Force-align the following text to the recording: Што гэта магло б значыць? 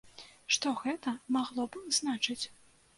Што 0.57 0.73
гэта 0.81 1.15
магло 1.37 1.69
б 1.71 1.87
значыць? 2.01 2.41